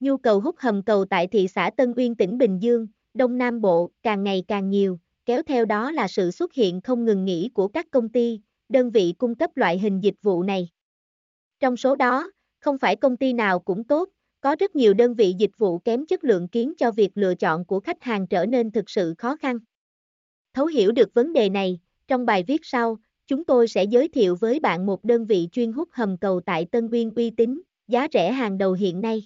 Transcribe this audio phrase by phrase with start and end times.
[0.00, 3.60] nhu cầu hút hầm cầu tại thị xã Tân Uyên tỉnh Bình Dương, Đông Nam
[3.60, 7.50] Bộ càng ngày càng nhiều, kéo theo đó là sự xuất hiện không ngừng nghỉ
[7.54, 10.68] của các công ty, đơn vị cung cấp loại hình dịch vụ này.
[11.60, 12.30] Trong số đó,
[12.60, 14.08] không phải công ty nào cũng tốt,
[14.40, 17.64] có rất nhiều đơn vị dịch vụ kém chất lượng khiến cho việc lựa chọn
[17.64, 19.58] của khách hàng trở nên thực sự khó khăn.
[20.54, 24.36] Thấu hiểu được vấn đề này, trong bài viết sau, chúng tôi sẽ giới thiệu
[24.40, 28.08] với bạn một đơn vị chuyên hút hầm cầu tại Tân Uyên uy tín, giá
[28.12, 29.22] rẻ hàng đầu hiện nay.